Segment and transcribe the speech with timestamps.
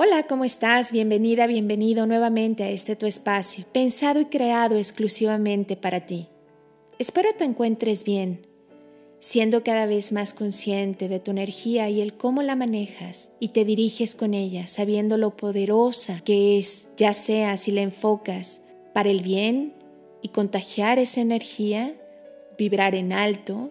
[0.00, 0.92] Hola, ¿cómo estás?
[0.92, 6.28] Bienvenida, bienvenido nuevamente a este tu espacio, pensado y creado exclusivamente para ti.
[7.00, 8.46] Espero te encuentres bien,
[9.18, 13.64] siendo cada vez más consciente de tu energía y el cómo la manejas y te
[13.64, 18.62] diriges con ella, sabiendo lo poderosa que es, ya sea si la enfocas
[18.94, 19.74] para el bien
[20.22, 21.92] y contagiar esa energía,
[22.56, 23.70] vibrar en alto,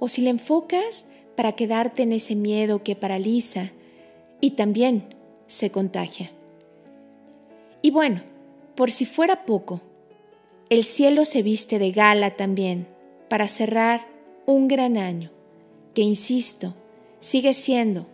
[0.00, 3.70] o si la enfocas para quedarte en ese miedo que paraliza
[4.38, 5.21] y también
[5.52, 6.30] se contagia.
[7.82, 8.22] Y bueno,
[8.74, 9.82] por si fuera poco,
[10.70, 12.86] el cielo se viste de gala también
[13.28, 14.06] para cerrar
[14.46, 15.30] un gran año,
[15.92, 16.74] que insisto,
[17.20, 18.06] sigue siendo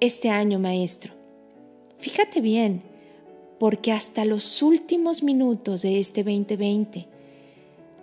[0.00, 1.12] este año maestro.
[1.98, 2.82] Fíjate bien,
[3.58, 7.06] porque hasta los últimos minutos de este 2020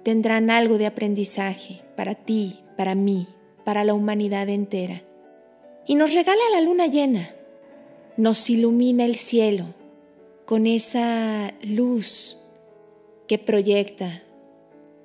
[0.04, 3.26] tendrán algo de aprendizaje para ti, para mí,
[3.66, 5.02] para la humanidad entera.
[5.88, 7.37] Y nos regala la luna llena,
[8.18, 9.76] nos ilumina el cielo
[10.46, 12.38] con esa luz
[13.28, 14.24] que proyecta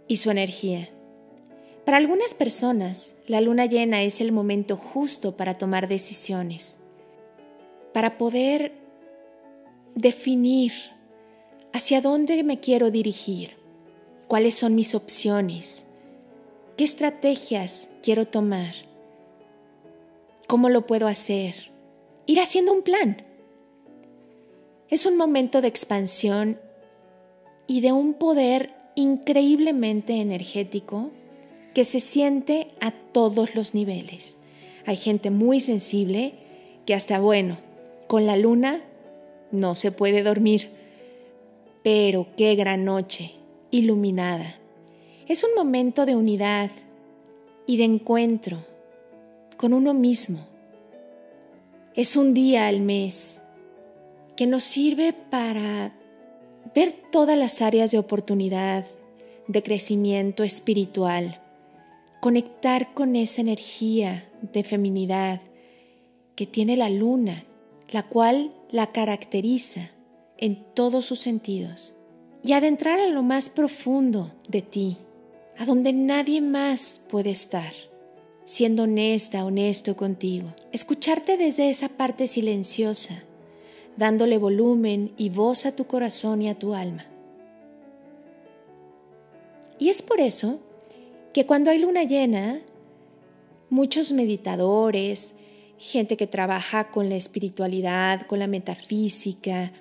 [0.09, 0.89] y su energía.
[1.85, 6.79] Para algunas personas, la luna llena es el momento justo para tomar decisiones,
[7.93, 8.73] para poder
[9.95, 10.73] definir
[11.75, 13.57] hacia dónde me quiero dirigir,
[14.27, 15.85] cuáles son mis opciones,
[16.79, 18.75] qué estrategias quiero tomar,
[20.47, 21.72] cómo lo puedo hacer,
[22.33, 23.23] ir haciendo un plan.
[24.89, 26.59] Es un momento de expansión
[27.67, 31.11] y de un poder increíblemente energético
[31.75, 34.39] que se siente a todos los niveles.
[34.87, 36.33] Hay gente muy sensible
[36.87, 37.59] que hasta bueno,
[38.07, 38.81] con la luna
[39.51, 40.71] no se puede dormir,
[41.83, 43.33] pero qué gran noche,
[43.71, 44.57] iluminada.
[45.29, 46.71] Es un momento de unidad
[47.67, 48.65] y de encuentro
[49.59, 50.52] con uno mismo.
[51.95, 53.43] Es un día al mes
[54.37, 55.93] que nos sirve para
[56.75, 58.87] ver todas las áreas de oportunidad,
[59.47, 61.43] de crecimiento espiritual
[62.23, 65.41] conectar con esa energía de feminidad
[66.37, 67.43] que tiene la luna,
[67.91, 69.91] la cual la caracteriza
[70.39, 71.97] en todos sus sentidos,
[72.45, 74.99] y adentrar a lo más profundo de ti,
[75.59, 77.73] a donde nadie más puede estar,
[78.45, 83.23] siendo honesta, honesto contigo, escucharte desde esa parte silenciosa,
[83.97, 87.07] dándole volumen y voz a tu corazón y a tu alma.
[89.79, 90.61] Y es por eso
[91.33, 92.61] que cuando hay luna llena,
[93.71, 95.35] muchos meditadores,
[95.79, 99.73] gente que trabaja con la espiritualidad, con la metafísica,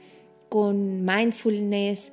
[0.50, 2.12] con mindfulness,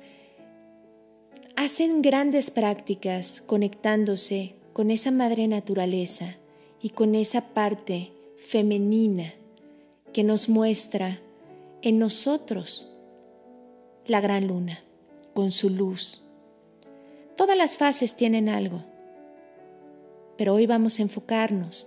[1.55, 6.37] hacen grandes prácticas conectándose con esa madre naturaleza
[6.81, 9.33] y con esa parte femenina
[10.13, 11.19] que nos muestra
[11.81, 12.89] en nosotros
[14.05, 14.79] la gran luna,
[15.33, 16.23] con su luz.
[17.35, 18.85] Todas las fases tienen algo
[20.37, 21.85] pero hoy vamos a enfocarnos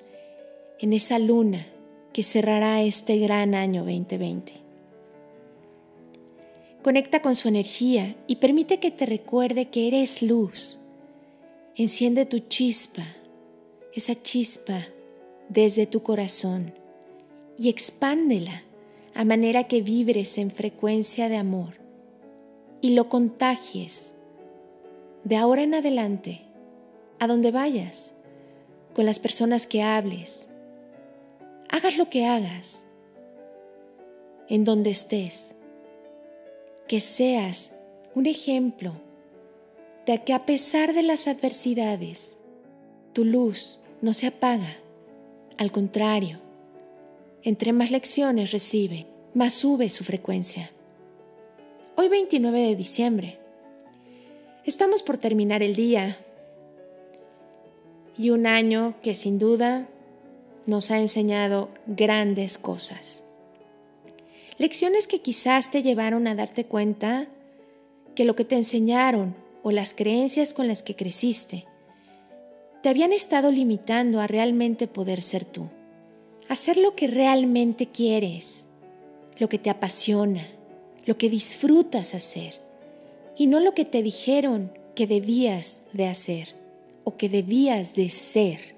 [0.78, 1.64] en esa luna
[2.12, 4.52] que cerrará este gran año 2020.
[6.82, 10.81] Conecta con su energía y permite que te recuerde que eres luz.
[11.74, 13.06] Enciende tu chispa,
[13.94, 14.84] esa chispa
[15.48, 16.74] desde tu corazón
[17.56, 18.62] y expándela
[19.14, 21.74] a manera que vibres en frecuencia de amor
[22.82, 24.12] y lo contagies
[25.24, 26.42] de ahora en adelante
[27.18, 28.12] a donde vayas
[28.94, 30.48] con las personas que hables.
[31.70, 32.84] Hagas lo que hagas,
[34.50, 35.54] en donde estés.
[36.86, 37.72] Que seas
[38.14, 38.92] un ejemplo
[40.06, 42.36] de que a pesar de las adversidades,
[43.12, 44.76] tu luz no se apaga.
[45.58, 46.40] Al contrario,
[47.42, 50.70] entre más lecciones recibe, más sube su frecuencia.
[51.96, 53.38] Hoy 29 de diciembre.
[54.64, 56.18] Estamos por terminar el día
[58.16, 59.88] y un año que sin duda
[60.66, 63.24] nos ha enseñado grandes cosas.
[64.58, 67.26] Lecciones que quizás te llevaron a darte cuenta
[68.14, 71.64] que lo que te enseñaron o las creencias con las que creciste
[72.82, 75.68] te habían estado limitando a realmente poder ser tú.
[76.48, 78.66] Hacer lo que realmente quieres,
[79.38, 80.46] lo que te apasiona,
[81.06, 82.60] lo que disfrutas hacer
[83.36, 86.54] y no lo que te dijeron que debías de hacer
[87.04, 88.74] o que debías de ser.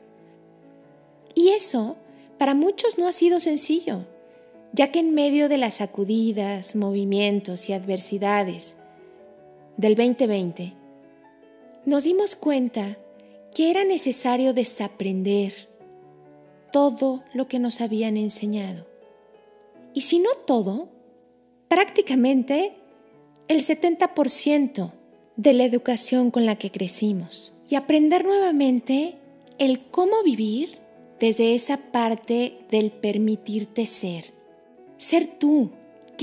[1.35, 1.97] Y eso
[2.39, 4.05] para muchos no ha sido sencillo,
[4.73, 8.77] ya que en medio de las sacudidas, movimientos y adversidades
[9.77, 10.73] del 2020,
[11.87, 12.97] nos dimos cuenta
[13.55, 15.69] que era necesario desaprender
[16.73, 18.87] todo lo que nos habían enseñado.
[19.93, 20.89] Y si no todo,
[21.69, 22.75] prácticamente
[23.49, 24.93] el 70%
[25.37, 29.17] de la educación con la que crecimos y aprender nuevamente
[29.59, 30.79] el cómo vivir
[31.21, 34.33] desde esa parte del permitirte ser.
[34.99, 35.71] Ser tú,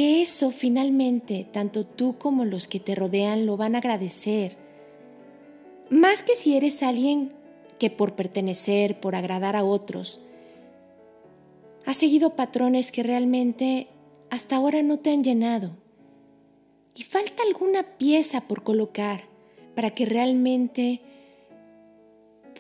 [0.02, 4.58] que eso finalmente tanto tú como los que te rodean lo van a agradecer.
[5.92, 7.34] Más que si eres alguien
[7.78, 10.20] que por pertenecer, por agradar a otros,
[11.86, 13.90] has seguido patrones que realmente
[14.32, 15.78] hasta ahora no te han llenado.
[16.96, 19.26] Y falta alguna pieza por colocar
[19.76, 21.00] para que realmente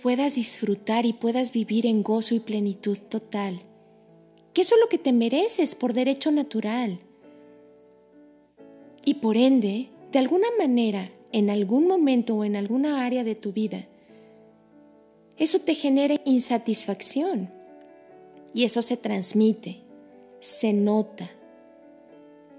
[0.03, 3.63] puedas disfrutar y puedas vivir en gozo y plenitud total.
[4.53, 6.99] Que eso es lo que te mereces por derecho natural.
[9.03, 13.51] Y por ende, de alguna manera, en algún momento o en alguna área de tu
[13.51, 13.87] vida,
[15.37, 17.49] eso te genera insatisfacción.
[18.53, 19.79] Y eso se transmite,
[20.39, 21.29] se nota.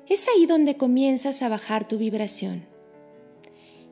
[0.09, 2.65] Es ahí donde comienzas a bajar tu vibración.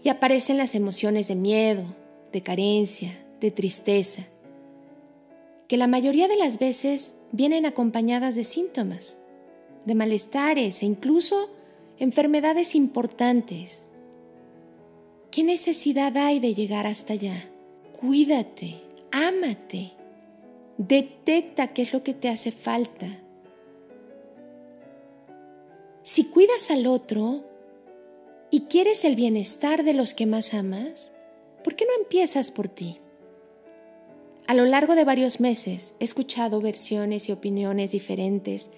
[0.02, 1.84] Y aparecen las emociones de miedo,
[2.32, 4.24] de carencia, de tristeza,
[5.68, 9.18] que la mayoría de las veces vienen acompañadas de síntomas,
[9.84, 11.48] de malestares e incluso
[12.00, 13.90] enfermedades importantes.
[15.30, 17.44] ¿Qué necesidad hay de llegar hasta allá?
[18.00, 18.80] Cuídate,
[19.12, 19.92] ámate,
[20.78, 23.18] detecta qué es lo que te hace falta.
[26.02, 27.44] Si cuidas al otro
[28.50, 31.12] y quieres el bienestar de los que más amas,
[31.62, 32.98] ¿por qué no empiezas por ti?
[34.46, 38.70] A lo largo de varios meses he escuchado versiones y opiniones diferentes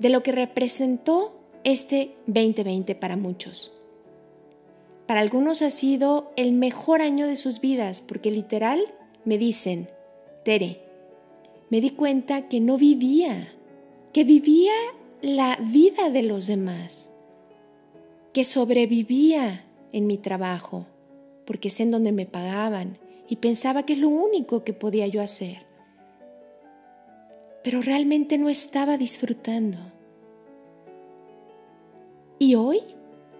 [0.00, 3.78] de lo que representó este 2020 para muchos.
[5.06, 8.80] Para algunos ha sido el mejor año de sus vidas porque literal
[9.24, 9.88] me dicen,
[10.44, 10.80] Tere,
[11.70, 13.52] me di cuenta que no vivía,
[14.12, 14.72] que vivía
[15.20, 17.10] la vida de los demás,
[18.32, 20.86] que sobrevivía en mi trabajo,
[21.44, 22.98] porque es en donde me pagaban,
[23.28, 25.66] y pensaba que es lo único que podía yo hacer.
[27.62, 29.91] Pero realmente no estaba disfrutando.
[32.42, 32.80] Y hoy,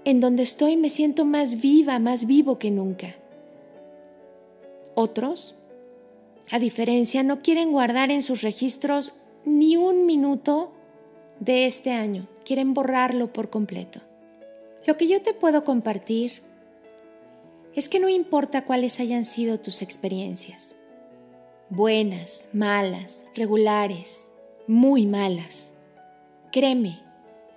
[0.04, 3.16] en donde estoy, me siento más viva, más vivo que nunca.
[4.94, 5.58] Otros,
[6.52, 10.70] a diferencia, no quieren guardar en sus registros ni un minuto
[11.40, 13.98] de este año, quieren borrarlo por completo.
[14.86, 16.40] Lo que yo te puedo compartir
[17.74, 20.76] es que no importa cuáles hayan sido tus experiencias,
[21.70, 24.30] buenas, malas, regulares,
[24.68, 25.72] muy malas.
[26.52, 27.02] Créeme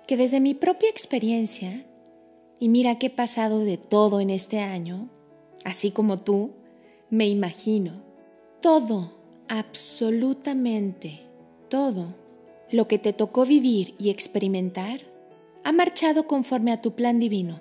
[0.06, 1.84] que desde mi propia experiencia,
[2.58, 5.10] y mira que he pasado de todo en este año,
[5.64, 6.52] así como tú,
[7.10, 8.02] me imagino,
[8.60, 9.18] todo,
[9.48, 11.20] absolutamente
[11.68, 12.14] todo
[12.70, 15.00] lo que te tocó vivir y experimentar,
[15.64, 17.60] ha marchado conforme a tu plan divino.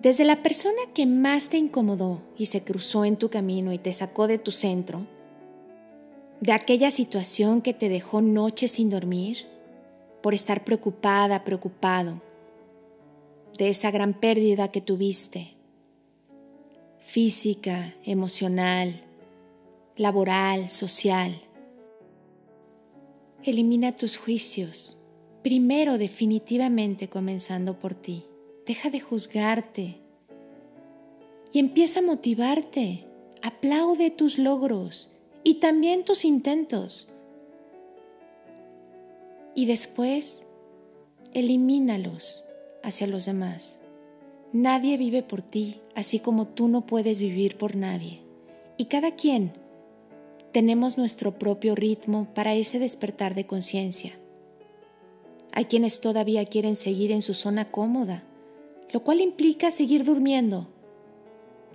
[0.00, 3.92] Desde la persona que más te incomodó y se cruzó en tu camino y te
[3.92, 5.06] sacó de tu centro,
[6.40, 9.46] de aquella situación que te dejó noches sin dormir,
[10.22, 12.22] por estar preocupada, preocupado,
[13.58, 15.54] de esa gran pérdida que tuviste,
[17.00, 19.02] física, emocional,
[19.96, 21.40] laboral, social.
[23.42, 25.04] Elimina tus juicios,
[25.42, 28.24] primero definitivamente comenzando por ti.
[28.66, 29.98] Deja de juzgarte
[31.52, 33.06] y empieza a motivarte.
[33.42, 35.12] Aplaude tus logros
[35.42, 37.12] y también tus intentos.
[39.54, 40.42] Y después,
[41.32, 42.44] elimínalos
[42.82, 43.80] hacia los demás.
[44.52, 48.20] Nadie vive por ti, así como tú no puedes vivir por nadie.
[48.76, 49.52] Y cada quien
[50.52, 54.12] tenemos nuestro propio ritmo para ese despertar de conciencia.
[55.52, 58.24] Hay quienes todavía quieren seguir en su zona cómoda
[58.92, 60.68] lo cual implica seguir durmiendo.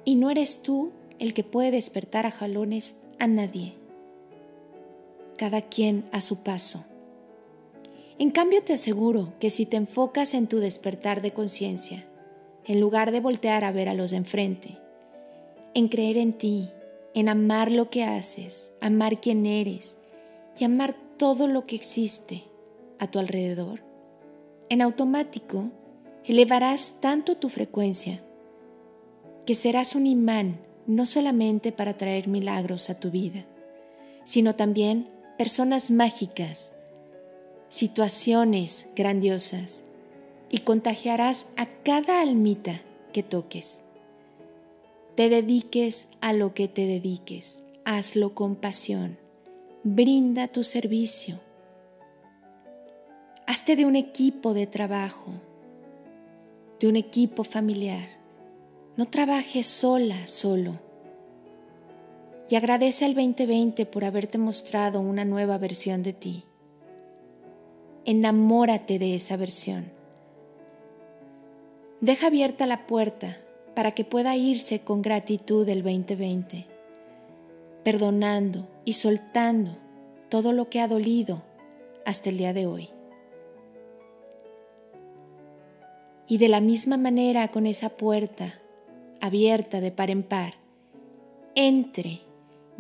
[0.06, 3.74] Y no eres tú el que puede despertar a jalones a nadie.
[5.36, 6.86] Cada quien a su paso.
[8.20, 12.06] En cambio te aseguro que si te enfocas en tu despertar de conciencia,
[12.66, 14.78] en lugar de voltear a ver a los de enfrente,
[15.76, 16.70] en creer en ti,
[17.14, 19.98] en amar lo que haces, amar quién eres
[20.58, 22.44] y amar todo lo que existe
[22.98, 23.82] a tu alrededor,
[24.70, 25.66] en automático
[26.26, 28.22] elevarás tanto tu frecuencia
[29.46, 33.46] que serás un imán no solamente para traer milagros a tu vida,
[34.24, 35.08] sino también
[35.38, 36.74] personas mágicas,
[37.70, 39.84] situaciones grandiosas
[40.50, 42.82] y contagiarás a cada almita
[43.14, 43.82] que toques.
[45.16, 49.18] Te dediques a lo que te dediques, hazlo con pasión,
[49.84, 51.40] brinda tu servicio
[53.50, 55.32] Hazte de un equipo de trabajo,
[56.82, 58.10] de un equipo familiar.
[58.98, 60.82] No trabajes sola, solo.
[62.50, 66.44] Y agradece al 2020 por haberte mostrado una nueva versión de ti.
[68.10, 69.92] Enamórate de esa versión.
[72.00, 73.36] Deja abierta la puerta
[73.76, 76.66] para que pueda irse con gratitud el 2020,
[77.84, 79.76] perdonando y soltando
[80.30, 81.44] todo lo que ha dolido
[82.06, 82.90] hasta el día de hoy.
[86.30, 88.54] Y de la misma manera con esa puerta
[89.20, 90.54] abierta de par en par,
[91.56, 92.22] entre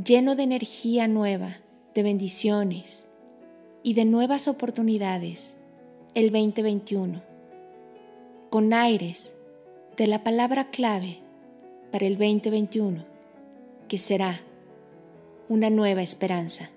[0.01, 1.57] lleno de energía nueva,
[1.93, 3.06] de bendiciones
[3.83, 5.57] y de nuevas oportunidades
[6.13, 7.21] el 2021,
[8.49, 9.35] con aires
[9.97, 11.19] de la palabra clave
[11.91, 13.05] para el 2021,
[13.87, 14.41] que será
[15.49, 16.69] una nueva esperanza.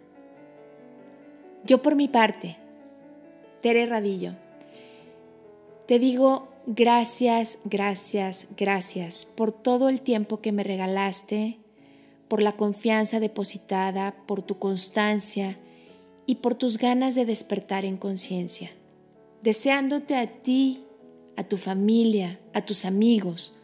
[1.64, 2.57] Yo por mi parte,
[3.61, 4.35] Tere Radillo,
[5.87, 11.59] te digo gracias, gracias, gracias por todo el tiempo que me regalaste,
[12.28, 15.59] por la confianza depositada, por tu constancia
[16.30, 18.70] y por tus ganas de despertar en conciencia.
[19.42, 20.84] Deseándote a ti,
[21.37, 23.58] a tu familia, a tus amigos,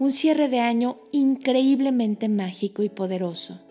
[0.00, 3.64] un cierre de año increíblemente mágico y poderoso,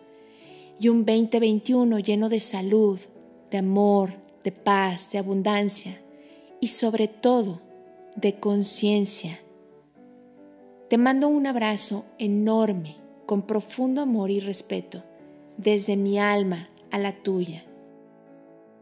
[0.79, 2.97] y un 2021 lleno de salud,
[3.51, 4.13] de amor,
[4.45, 6.01] de paz, de abundancia
[6.61, 7.59] y sobre todo
[8.15, 9.41] de conciencia.
[10.87, 15.03] Te mando un abrazo enorme, con profundo amor y respeto,
[15.57, 17.65] desde mi alma a la tuya.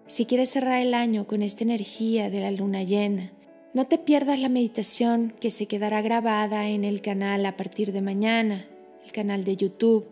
[0.08, 3.32] Si quieres cerrar el año con esta energía de la luna llena,
[3.74, 8.02] no te pierdas la meditación que se quedará grabada en el canal a partir de
[8.02, 8.66] mañana,
[9.04, 10.06] el canal de YouTube,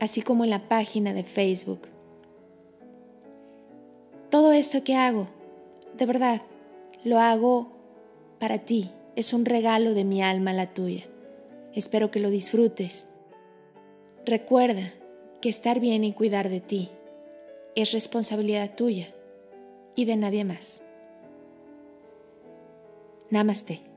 [0.00, 1.82] así como en la página de Facebook.
[4.30, 5.28] Todo esto que hago,
[5.98, 6.40] de verdad,
[7.04, 7.72] lo hago
[8.38, 11.04] para ti, es un regalo de mi alma a la tuya.
[11.74, 13.08] Espero que lo disfrutes.
[14.24, 14.94] Recuerda
[15.42, 16.88] que estar bien y cuidar de ti
[17.74, 19.14] es responsabilidad tuya
[19.96, 20.80] y de nadie más.
[23.30, 23.93] Namaste.